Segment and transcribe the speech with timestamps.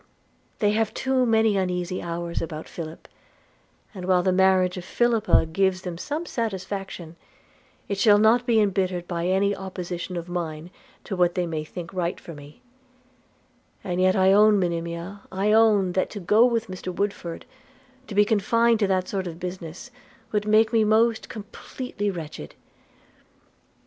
[0.57, 3.07] They have too many uneasy hours about Philip;
[3.93, 7.15] and while the marriage of Philippa gives them some satisfaction,
[7.87, 10.71] it shall not be embittered by any opposition of mine
[11.03, 12.63] to what they may think right for me–
[13.83, 17.45] and yet I own, Monimia, I own, that to go with Mr Woodford,
[18.07, 19.91] to be confined to that sort of business,
[20.31, 22.55] would make me most completely wretched.'